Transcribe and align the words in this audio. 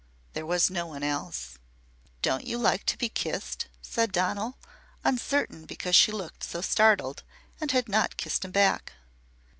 There 0.33 0.47
was 0.47 0.71
no 0.71 0.87
one 0.87 1.03
else. 1.03 1.59
"Don't 2.23 2.47
you 2.47 2.57
like 2.57 2.87
to 2.87 2.97
be 2.97 3.07
kissed?" 3.07 3.67
said 3.83 4.11
Donal, 4.11 4.57
uncertain 5.03 5.65
because 5.67 5.95
she 5.95 6.11
looked 6.11 6.43
so 6.43 6.59
startled 6.61 7.21
and 7.59 7.69
had 7.69 7.87
not 7.87 8.17
kissed 8.17 8.43
him 8.43 8.49
back. 8.49 8.93